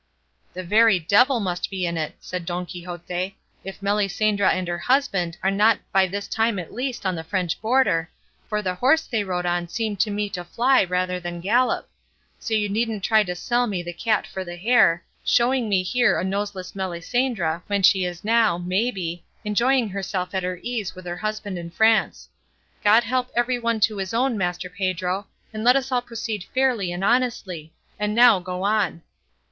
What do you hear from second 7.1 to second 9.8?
the French border, for the horse they rode on